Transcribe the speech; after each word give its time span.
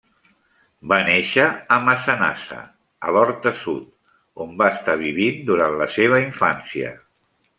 Va 0.93 0.97
néixer 1.09 1.43
a 1.75 1.77
Massanassa 1.89 2.57
a 3.09 3.13
l'Horta 3.17 3.53
Sud, 3.61 3.85
on 4.47 4.57
va 4.63 4.71
estar 4.79 4.97
vivint 5.05 5.47
durant 5.51 5.79
la 5.83 5.91
seva 5.99 6.25
infància. 6.27 6.93